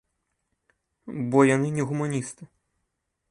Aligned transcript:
Бо 1.35 1.39
яны 1.55 1.67
не 1.77 1.83
гуманісты. 1.91 2.43